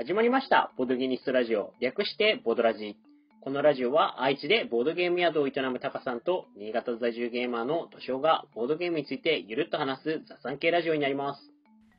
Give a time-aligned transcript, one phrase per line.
[0.00, 0.72] 始まりました。
[0.78, 1.74] ボードゲニストラジオ。
[1.78, 2.96] 略してボードラジ。
[3.42, 11.42] このラジオは愛知でボードゲーム宿を営むタカさんと新潟在住ゲーマーのトシオがボードゲームについてゆるっと話す雑談系ラジオになります。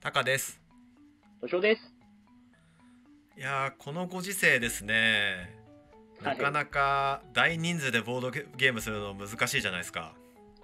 [0.01, 0.59] タカです
[1.41, 1.81] トシオです。
[3.37, 5.55] いやーこのご時世ですね
[6.23, 10.15] なかなか大人数でボードゲゲームするの難しいじゃないですか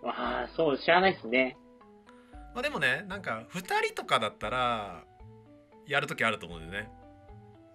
[0.01, 1.55] わあ、そう、知らないですね。
[2.55, 5.03] まあでもねなんか2人とかだったら
[5.85, 6.96] やるときあると思うんだよね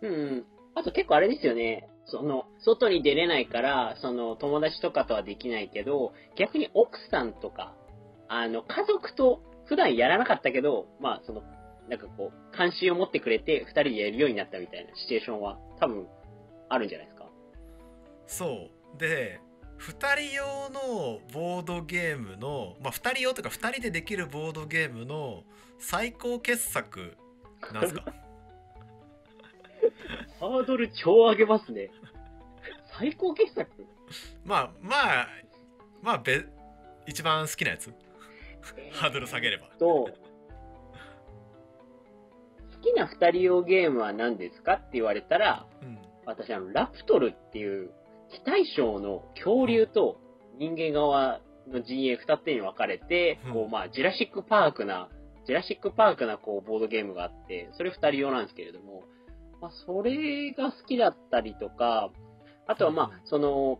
[0.02, 0.46] うんうん。
[0.74, 1.88] あと結構あれですよね。
[2.06, 7.74] その、外に出れないから、その、友達とかとはできないけど、逆に奥さんとか、
[8.28, 11.42] あの、家族と普段やらなかったけど、まあ、その、
[11.88, 16.06] なんかこう、関心を持ってくれて、二人でやるようになったみたいなシチュエーションは、多分、
[16.68, 17.26] あるんじゃないですか。
[18.26, 19.40] そうで
[19.78, 25.42] 2人用のボードゲームのまあ2人用というか2人でできるボードゲームの
[25.78, 27.16] 最高傑作
[27.74, 28.04] なんですか？
[30.42, 31.92] ハードル超上げますね。
[32.98, 33.70] 最高傑作。
[34.44, 35.28] まあまあ
[36.02, 36.44] まあべ
[37.06, 37.94] 一番好きなやつ。
[38.94, 39.68] ハードル下げれば。
[39.78, 40.10] と、好
[42.82, 45.98] きな二人用ゲームは何ですかって言われたら、うん。
[46.26, 47.92] 私、あの、ラプトルっていう、
[48.30, 50.18] 非対称の恐竜と
[50.58, 53.52] 人間側の陣営二つに分かれて、うん。
[53.52, 55.08] こう、まあ、ジュラシックパークな、
[55.46, 59.04] ジュラシックパークな、こう、ボードゲームがあって、それ二人用なんですけれども、
[59.62, 62.10] まあ、それが好きだったりとか、
[62.66, 63.78] あとはまあ、その、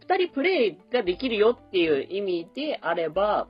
[0.00, 3.48] 二人プレイができるよっていう意味であれば、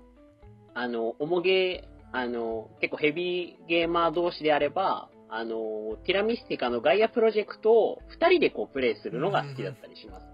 [0.74, 10.26] あの、重げ、あの、結構ヘビーゲーマー同士であれば、あの、ティラミスティカのガイアプロジェクトを二人でこうプレイするのが好きだったりします。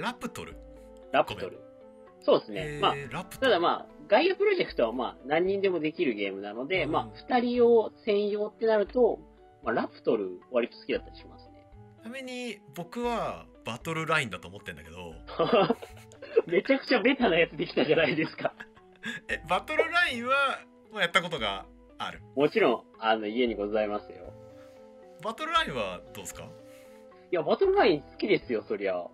[0.00, 0.56] ラプトル
[1.12, 1.58] ラプトル。
[2.24, 2.76] そうですね。
[2.76, 9.18] えーまあ、ただまあ、ガイアプロジェクトはまあ、何人でもできるゲームなので、うんまあ、二人用専用ってなると、
[9.74, 11.66] まあ、ラプトル割と好きだったりしますね。
[12.02, 15.12] ちなみに僕はバトルラインだと思ってんだけど
[16.46, 18.54] めちゃくちゃベタなやつできたじゃないですか。
[19.28, 20.34] えバトルラインは
[20.92, 21.66] もうやったことが
[21.98, 24.32] あるもちろん、あの、家にございますよ。
[25.22, 26.44] バトルラインはどうですか？
[27.30, 28.94] いや、バトルライン好きですよ、そりゃ。
[28.94, 29.10] も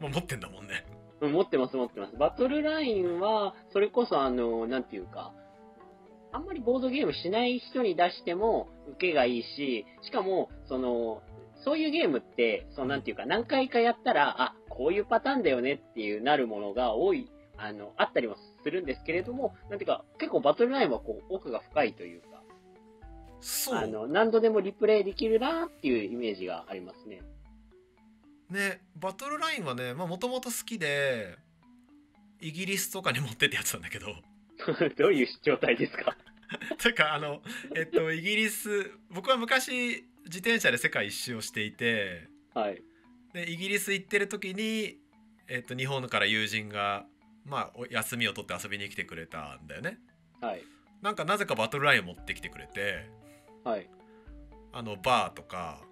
[0.00, 0.84] う持ってんだもんね
[1.20, 2.16] うん持ってます、持ってます。
[2.16, 5.32] バトルラインは、それこそあの、なんていうか、
[6.32, 11.22] あんまりボードゲームしない人に出しても受けがいいし、しかも、その、
[11.64, 22.42] そういうゲームって、そのなんていうか、何回かやったら、あ、こういうパターンだよねっていうなるものが多い、あの、あったりもするんですけれども、なんていうか、結構バトルラインはこう、奥が深いというか、
[23.40, 23.74] そう。
[23.76, 27.22] あの、何度でもリプレイできるなっていうイメージがありますね。
[28.50, 31.38] ねバトルラインはねもともと好きで
[32.38, 34.08] イギリスとかに持ってってやつなんだけど。
[34.98, 36.16] どういう状態ですか？
[36.78, 37.42] てかあの
[37.74, 42.82] えっとイギリス僕は昔自転車で世界一周をしていてはい。
[43.32, 44.98] でイギリス行ってる時に、
[45.48, 47.06] えっと、日本から友人が
[47.44, 49.98] まあお休みを取って遊びに来てくれたんだよね
[50.40, 50.62] はい。
[51.00, 53.08] なんかなぜかバトルラインを持ってきてくれて
[53.64, 53.88] はい。
[54.72, 55.82] あのバーとか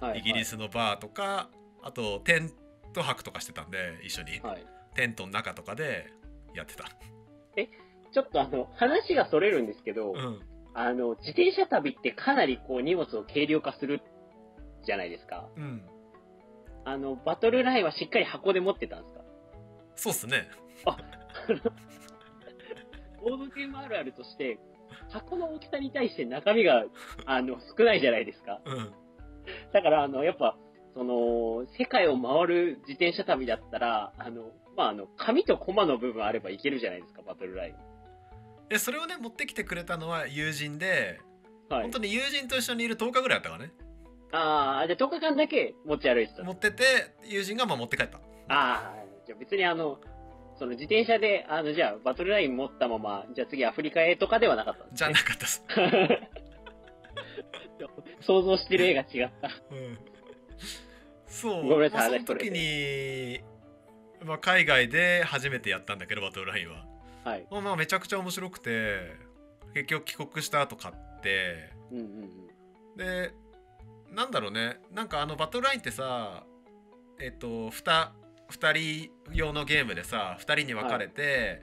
[0.00, 0.20] はい。
[0.20, 1.50] イギリスのバーとか、
[1.82, 2.50] あとテン
[2.92, 4.66] ト泊とかしてたんで一緒に、はい。
[4.94, 6.12] テントの中とかで
[6.54, 6.84] やってた
[8.14, 10.40] ちょっとあの、話がそれるんですけど、うん
[10.76, 14.00] あの、自転車旅ってかなりこう荷物を軽量化する
[14.86, 15.48] じゃないですか。
[15.56, 15.82] うん
[16.86, 19.20] あの、バトルラインはしっかり箱で持ってたんですか？
[19.96, 20.48] そうっすね
[23.22, 24.58] ボードゲームあるあるとして、
[25.10, 26.84] 箱の大きさに対して中身が、
[27.24, 28.60] あの、少ないじゃないですか。
[28.66, 28.92] うん
[29.72, 30.56] だから、あの、やっぱ、
[30.94, 37.74] その、世界を回る自転車旅だったら、あの、まあ、あの、紙とコマの部分あればいけるじゃないですか、バトルライン。
[38.68, 41.20] でそれをね持ってきてくれたのは友人で、
[41.68, 41.90] はい本。
[41.92, 43.72] 当に友人と一緒にいる10日ぐらいだったからね
[44.32, 46.42] ああ、じゃあ10日間だけ持ち歩いてた。
[46.42, 48.94] 持ってて友人がまあ持って帰ったああ、
[49.26, 49.98] じゃあ別にあの、
[50.58, 55.14] その自転車で、あの、じゃあバトルライン持ったまま、じゃあ次アフリカへとかではなかったんです、じゃね。
[55.14, 55.64] なかったっす、
[58.26, 59.48] 想像してる絵が違った。
[59.70, 59.98] うん、
[61.26, 63.40] そうごめんなさいまあその時に、
[64.24, 66.86] まあ、海外で初めてやったんだけどバトルラインは、
[67.24, 67.46] はい。
[67.50, 69.16] まあ、まあめちゃくちゃ面白くて
[69.72, 72.08] 結局帰国した後買ってうんうんう
[72.94, 72.96] ん。
[72.96, 73.32] で
[74.12, 76.44] なんだろうねなんかあのバトルラインってさ
[77.20, 78.08] えっと 2,
[78.50, 81.62] 2人用のゲームでさ2人に分かれて、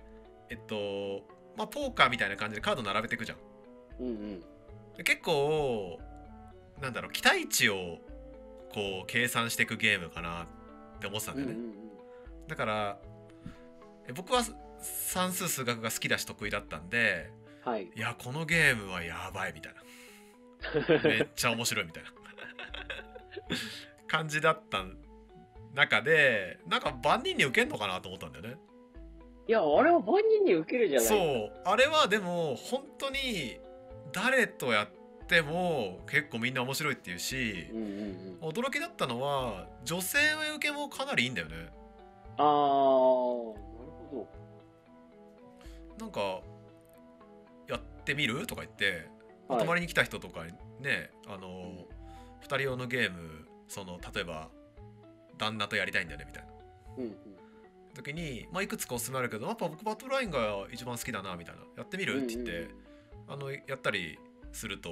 [0.50, 1.22] えっと
[1.56, 3.38] まあポーカーみたいな感じでカード並べていくじゃん。
[4.00, 4.40] うんうん。
[4.98, 6.00] で結構
[6.82, 8.00] なんだろう期待値を
[8.74, 11.54] こう計算していくゲームかなって思ってたんだよね。
[11.54, 12.48] うんうんうん。
[12.48, 12.98] だから
[14.08, 14.42] え僕は
[14.82, 17.30] 算数数学が好きだし得意だったんで
[17.64, 17.92] はい。
[17.96, 19.82] いやこのゲームはやばいみたいな。
[21.04, 22.10] めっちゃ面白いみたいな。
[24.08, 24.84] 感じだった
[25.74, 28.58] 中でなんか万人に受けんのかなと思ったんだよね。
[29.48, 31.08] いや、あれは万人に受けるじゃない。
[31.08, 31.52] そう。
[31.66, 33.60] あれはでも本当に
[34.12, 38.50] 誰とやっても結構みんな面白いっていうしうんうんうん。
[38.50, 40.20] 驚きだったのは女性
[40.56, 41.70] 受けもかなりいいんだよね。
[42.38, 43.56] あー、
[46.02, 46.42] なんか
[47.70, 48.48] やってみる？
[48.48, 49.08] とか言って、
[49.48, 49.60] ど。
[49.60, 50.52] 泊まりに来た人とかに
[50.82, 51.86] ねあの、
[52.42, 54.50] 2人用のゲームその例えば
[55.38, 56.50] 旦那とやりたいんだよねみたいな。
[56.98, 57.16] うんうん。
[57.94, 61.62] 時に、まあ、いくつかおすすめあるけどやっぱ僕バトルラインが一番好きだなみたいな。
[61.78, 62.24] やってみる？
[62.24, 62.70] って言って、
[63.28, 64.18] あのやったり
[64.52, 64.90] すると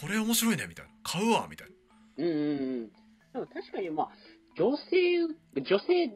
[0.00, 0.92] これ面白いねみたいな。
[1.02, 2.24] 買うわみたいな。
[2.24, 2.42] うんうんう
[2.82, 2.88] ん。
[2.88, 4.08] でも確かに、まあ、
[4.56, 5.22] 女性、
[5.56, 6.10] 女性、っ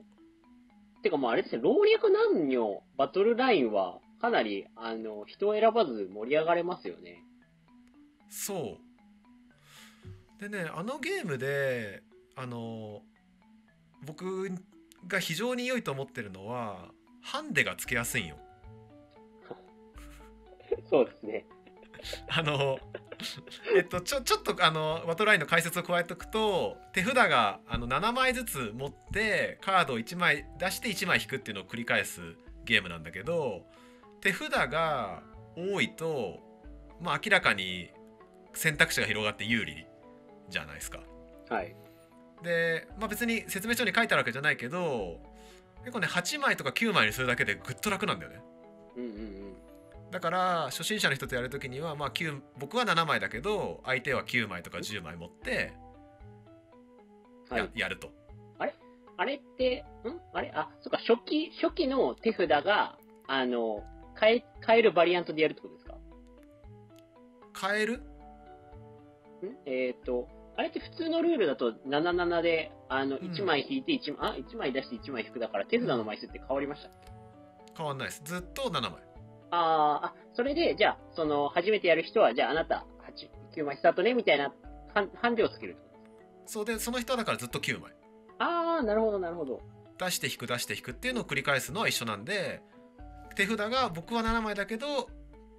[1.03, 7.23] てかまああれですね、老若男女バトルラインはかなり、あの、人を選ばず盛り上がれますよね。
[8.29, 8.87] そう
[10.41, 12.03] でねあのゲームで
[12.35, 13.03] あの
[14.05, 14.51] 僕
[15.07, 16.89] が非常に良いと思ってるのは
[17.23, 18.37] ハンデがつけやすいんよ
[20.91, 21.47] そうですね。
[22.29, 22.79] あの
[23.75, 33.67] えっとちょちょっとあのバトルラインの解説を加えておくと手札があの7枚ずつ持ってカードを1枚出して1枚引くっていうのを繰り返すゲームなんだけど
[34.21, 35.23] 手札が
[35.57, 36.41] 多いと
[37.01, 37.91] まあ明らかに
[38.55, 39.87] 選択肢が広がって有利
[40.49, 41.01] じゃないですか。
[41.49, 41.77] はい。
[42.43, 45.21] で、まあ、別に説明書に書いてあるわけじゃないけど
[45.81, 48.41] 結構ね8枚とか9枚にするだけでぐっと楽なんだよね。
[48.97, 49.57] うんうんうん。
[50.11, 55.73] だから初心者の人とやるときには、まあ、9僕は7枚だけど相手は9枚とか10枚持って
[57.51, 57.71] や,、はい。
[57.75, 58.11] やると
[59.19, 60.21] あれって、ん？
[60.35, 60.53] あれ？
[60.55, 63.83] あ、そっか、初期、初期の手札が、あの、
[64.21, 65.95] 変え、変えるバリアントでやるってことですか？
[67.69, 67.95] 変える？
[67.99, 68.03] ん？
[69.67, 73.23] えっ、と、あれって普通のルールだと77で、あの、うん。
[73.31, 76.91] 1枚引いて1枚、あ、1枚出して1枚引くだから手札の枚数って変わりました？
[77.77, 78.23] 変わんないです。
[78.25, 78.91] ずっと7枚。
[79.51, 82.85] あーあ、それで、じゃあ、その、初めてやる人は、じゃああなた、
[83.55, 84.53] 8、9枚スタートね、みたいな、
[84.93, 86.03] ハンハンデをつけるってこと
[86.43, 87.93] ですそうでその人はだからずっと9枚。
[88.39, 89.61] ああ、なるほど、なるほど。
[89.99, 92.61] 出して引く出して引くっていうのを繰り返すのは一緒なんで
[93.37, 95.09] 手札が僕は7枚だけど、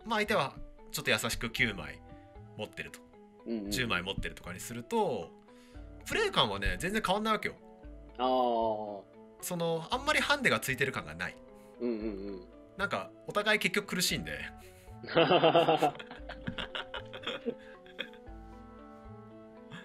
[0.05, 0.53] まあ、相手は
[0.91, 1.99] ちょっと優しく9枚
[2.57, 2.99] 持ってると
[3.45, 3.65] うん、うん。
[3.67, 5.29] 10枚持ってるとかにすると
[6.05, 7.55] プレイ感はね全然変わんないわけよ
[8.17, 8.25] ああ、
[9.41, 11.35] そのあんまりハンデがついてる感がない
[11.79, 12.01] うんうんう
[12.31, 12.41] ん。
[12.77, 14.31] なんかお互い結局苦しいんで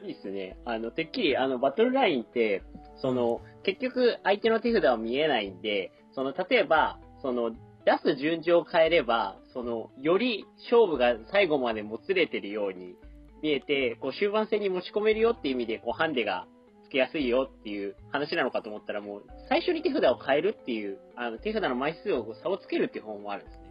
[0.03, 0.57] いいっすね。
[0.65, 2.63] あの、てっきり、あの、バトルラインって、
[2.97, 7.53] その、結局、相手の手札は見えないんで、その、例えば、その、
[7.85, 12.95] 出す順序を変えれば、その、より勝負が最後までもつれてるように
[13.43, 16.47] 見えて、こう、終盤戦に持ち込めるよっていう意味で、こう、ハンデが
[16.85, 23.63] つけやすいよっていう話なのかと思ったら、もう、最初に手札を変えるっていう、あの、手札の枚数を差をつけるっていう方法もあるんですね。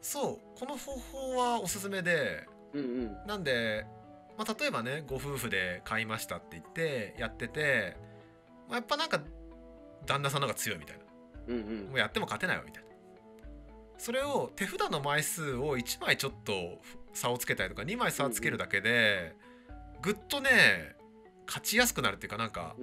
[0.00, 2.84] そうこの方法はおすすめでうんう
[3.24, 3.26] ん。
[3.26, 3.84] なんで、
[4.36, 7.96] まあ、例えばねご夫婦で買いましたって言ってやってて、
[8.68, 9.20] まあ、やっぱなんか
[10.06, 11.04] 旦那さんの方が強いみたいな
[11.48, 11.94] うんうんも。
[11.96, 12.87] うやっても勝てないわみたいな
[13.98, 16.80] それを手札の枚数を1枚ちょっと
[17.12, 19.34] 差をつけたりとか2枚差をつけるだけで
[20.00, 20.96] ぐっとね
[21.46, 22.74] 勝ちやすくなるっていうかなんか。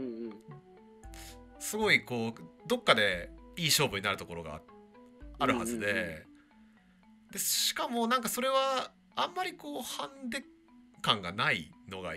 [1.65, 4.61] すごいこうどっかでいい勝負になるところが
[5.39, 6.25] あるはずで,、
[7.31, 10.43] でしかもなんかそれはあんまりこうハンデ
[11.01, 12.13] 感がないのが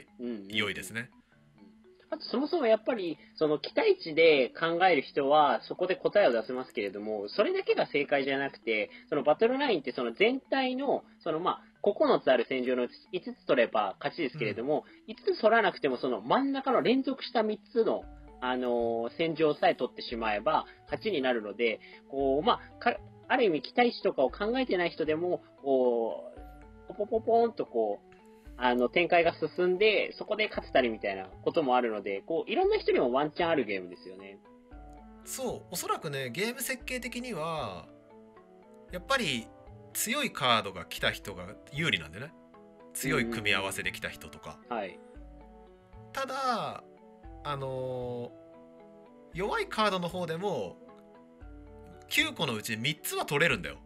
[0.48, 1.10] 良いですね。
[2.10, 18.02] あとそもそもやっぱり、その期待値で考える人はそこで答えを出せますけれども、それだけが正解じゃなくて、そのバトルラインってその全体の、そのまあ、9つある戦場のうち5つ取れば勝ちですけれども、5つ取らなくてもその真ん中の連続した3つの、
[18.40, 22.96] あのー戦場さえ取ってしまえば勝ちになるので、こう、まあ、か
[23.28, 26.32] ある意味期待値とかを考えてない人でも、こ
[26.88, 28.07] う、ポポポポーンとこう、
[28.58, 34.38] あの、展開が進んで、そこで勝てたりみたいなこともあるので、こう、いろんな人にもワンチャンあるゲームですよね。
[35.28, 37.84] そうおそらくねゲーム設計的には
[38.90, 39.46] やっぱり
[39.92, 42.32] 強いカードが来た人が有利なんでね。
[42.94, 44.98] 強い組み合わせで来た人とか、はい。
[46.12, 46.82] ただ
[47.44, 48.38] あのー
[49.34, 50.76] 弱いカードの方でも
[52.08, 53.76] 9個のうち3つは取れるんだよ。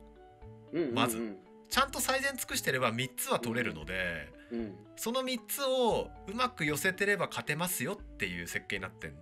[0.73, 1.37] うんうんうん、まず
[1.73, 4.75] ちゃんと最善尽くしてれば3つは取れるので、うん。
[4.95, 9.14] その3つをうまく寄せてれば勝てますよっていう設計になってん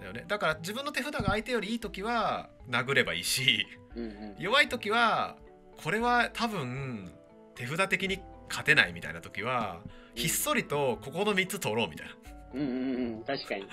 [0.00, 4.04] だよねだから自分の手札が相手よりいい時は殴ればいいしうん。
[4.04, 4.36] うんうん。
[4.40, 5.36] 弱い時は
[5.80, 7.12] これは多分
[7.54, 9.80] 手札的に勝てないみたいな時は、
[10.14, 12.14] ひっそりとここの3つ取ろうみたいな
[12.54, 13.68] うんうんうん、確かに。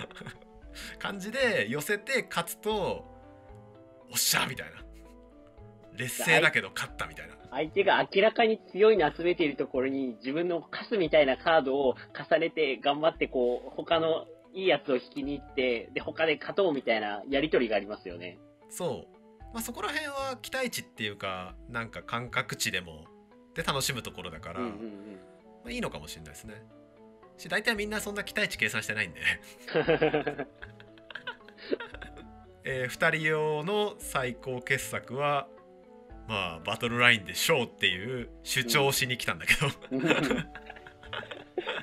[1.00, 3.04] 感じで寄せて勝つと
[4.10, 4.85] おっしゃーみたいな
[5.96, 18.38] 劣勢だけど勝ったみたいな相手が明らかに強いの集めているところに自分のカスみたいなカードを重ねて頑張ってこう、他のいいやつを引きに行って、で、他で勝とうみたいなやりとりがありますよね。
[18.68, 19.16] そう、
[19.54, 23.06] まあ、そこら辺は期待値っていうかなんか感覚値でも
[23.54, 24.72] で楽しむところだから、うんうん
[25.64, 26.62] まあ、いいのかもしれないですね
[27.38, 29.78] し大体みんなそんな期待値計算してないんで、う
[30.42, 30.46] ん。
[32.64, 35.48] え2人用の最高傑作は
[36.28, 39.66] まあバトルラインでしょうっていう主張をしに来たんだけど、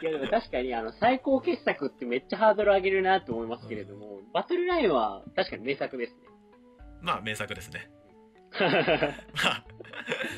[0.01, 6.17] いやでも確かにあの最高傑作ってめっちゃハードル上げるなと思いますけれども、バトルラインは確かに名作ですね。
[7.01, 7.89] まあ名作ですね
[8.59, 9.65] まあ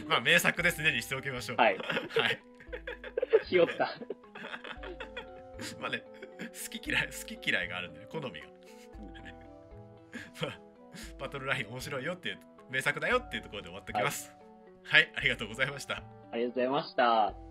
[0.07, 1.77] まあ名作ですねにしておきましょうはい。
[1.77, 1.83] は
[2.29, 2.39] い
[3.45, 3.93] ひよった。
[5.79, 6.03] まあね
[6.39, 8.31] 好き嫌い好き嫌いがあるんでね好みが
[10.41, 10.59] まあ
[11.19, 14.33] バトルライン面白いよっていう名作だよっていうところで終わっておきます、
[14.83, 16.03] はい、ありがとうございました。
[16.31, 17.44] ありがとうございました。